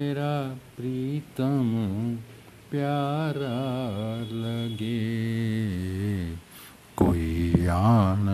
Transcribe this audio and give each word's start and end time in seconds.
मेरा 0.00 0.54
प्रीतम 0.76 1.68
प्यारा 2.70 3.52
लगे। 4.32 4.98
कोई 6.96 7.66
आन 7.66 8.26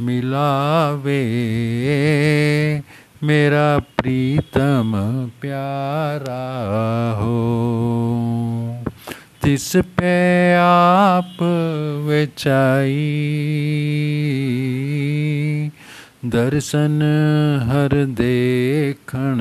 मिलावे। 0.00 1.22
मेरा 3.22 3.78
प्रीतम 3.78 4.92
प्यारा 5.40 6.44
हो। 7.18 7.42
जिस 9.44 9.76
पे 9.76 10.54
आप 10.54 11.36
वेचाई 12.08 13.12
दर्शन 16.24 17.02
हर 17.62 18.04
देखण 18.04 19.38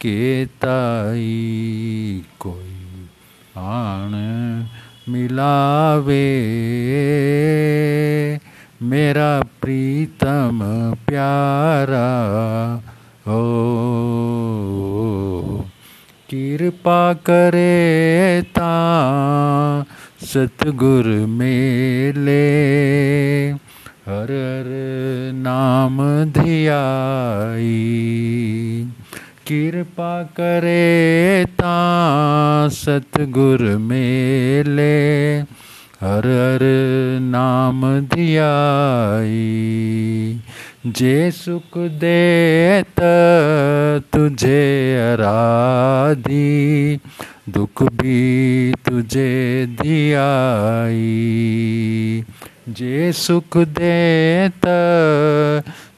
के 0.00 0.46
ताई 0.46 2.24
कोई 2.40 3.06
आण 3.56 4.12
मिलावे। 5.12 6.26
मेरा 8.82 9.30
प्रीतम 9.62 10.60
प्यारा 11.06 12.10
हो 13.26 13.40
कृपा 16.30 17.00
करे 17.12 18.42
ता 18.56 18.74
सतगुर 20.22 21.06
मेले। 21.34 22.44
हर 24.06 24.30
हर 24.32 24.68
नाम 25.34 25.98
धियाई। 26.32 27.74
कृपा 29.48 30.22
करे 30.22 31.44
ता 31.60 31.76
सतगुर 32.68 33.62
मेले। 33.76 34.96
हर 36.00 36.26
हर 36.26 36.64
नाम 37.22 37.80
धियाई 38.00 39.38
जे 40.86 41.30
सुख 41.30 41.78
देत 42.02 43.00
तुझे 44.12 44.60
आराधी, 44.98 46.44
दुख 47.48 47.82
भी 47.82 48.20
तुझे 48.86 49.32
दियाई। 49.82 51.02
जे 52.68 53.12
सुख 53.12 53.56
देत 53.56 54.66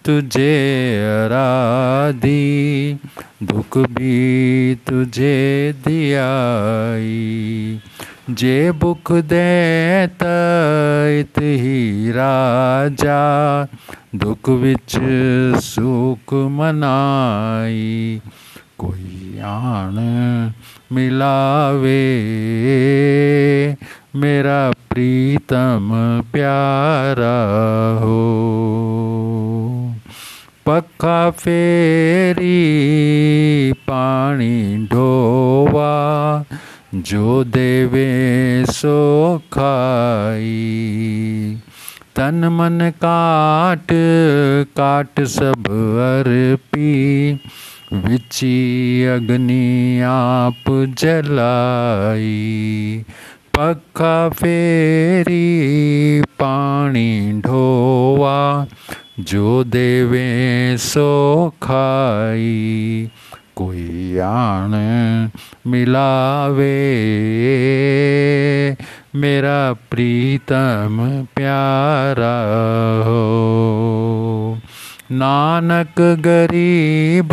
तुझे 0.05 0.99
आराधी, 1.25 2.97
दुख 3.43 3.79
भी 3.79 4.75
तुझे 4.75 5.75
दियाई। 5.85 7.81
जे 8.31 8.73
बुख 8.73 9.13
देत 9.13 10.19
इत 11.21 11.39
ही 11.39 12.11
राजा, 12.11 13.21
दुख 14.17 14.49
विच 14.49 14.99
सुख 15.61 16.35
मनाई। 16.35 18.21
कोई 18.79 19.39
आन 19.39 20.53
मिलावे, 20.93 22.07
मेरा 24.17 24.71
प्रीतम 24.71 25.91
प्यारा 26.33 27.39
हो। 28.05 28.37
पक्का 30.71 31.31
फेरी 31.31 32.63
पानी 33.73 34.87
ढोवा, 34.93 36.45
जो 36.95 37.45
देवे 37.45 38.65
सो 38.73 39.39
खाई। 39.53 40.49
तन 42.17 42.35
मन 42.35 42.91
काट 42.91 43.87
काट 44.65 45.21
सब 45.21 45.65
अर्पी। 46.25 47.33
विची 47.95 49.05
अग्नि 49.05 50.01
आप 50.01 50.65
जलाई। 50.99 52.37
पक्का 53.59 54.29
फेरी 54.29 55.45
पानी 56.23 57.41
ढोवा 57.41 58.67
जो 59.21 59.65
देवे 59.65 60.27
सो 60.79 61.09
खाई, 61.63 63.11
कोई 63.57 64.19
आण 64.19 64.75
मिलावे। 65.67 66.77
मेरा 69.17 69.61
प्रीतम 69.91 70.97
प्यारा 71.37 72.37
हो, 73.05 73.25
नानक 75.13 76.01
गरीब 76.21 77.31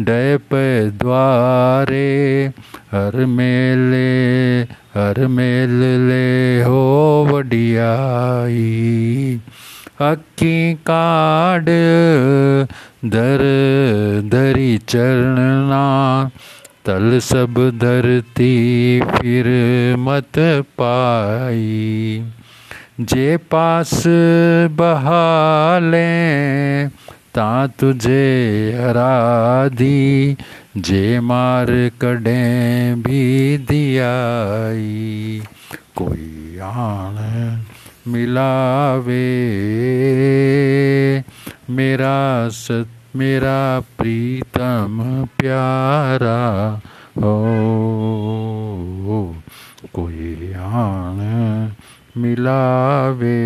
डैप 0.00 0.54
द्वारे। 0.98 2.10
हर 2.92 3.24
मेले, 3.28 4.10
हर 4.94 5.26
मेल 5.28 5.78
ले 6.08 6.62
हो 6.62 6.80
वडियाई। 7.30 8.60
अक्की 10.00 10.74
काड, 10.74 11.64
दर 13.04 13.42
धरी 14.32 14.78
चरणना 14.78 16.30
तल 16.84 17.18
सब 17.18 17.54
धरती 17.82 19.00
फिर 19.00 19.44
मत 19.98 20.38
पाई। 20.80 22.32
जे 23.00 23.36
पास 23.36 24.04
बहाले, 24.72 26.08
ता 27.34 27.66
तुझे 27.66 28.24
आराधी 28.84 30.36
जे 30.76 31.20
मार 31.20 31.66
कड़े 32.00 32.94
भी 32.94 33.58
दियाई। 33.58 35.42
कोई 35.96 36.58
आण 36.62 37.29
मिलावे। 38.08 39.24
मेरा 41.70 42.48
सत 42.48 42.88
मेरा 43.16 43.80
प्रीतम 43.80 45.24
प्यारा 45.38 46.80
हो 47.18 47.34
कोई 49.92 50.52
आन 50.52 51.72
मिलावे। 52.16 53.40